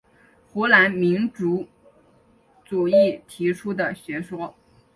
[0.51, 1.67] 湖南民族
[2.65, 4.55] 主义提出的学说。